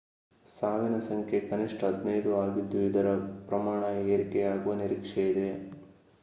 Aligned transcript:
ಸಾವಿನ 0.45 0.95
ಸಂಖ್ಯೆ 1.07 1.39
ಕನಿಷ್ಠ 1.43 1.81
15 1.97 2.15
ಆಗಿದ್ದು 2.39 2.79
ಇದರ 2.87 3.11
ಪ್ರಮಾಣ 3.47 3.83
ಏರಿಕೆಯಾಗುವ 4.07 4.75
ನಿರೀಕ್ಷೆಯಿದೆ 4.81 5.47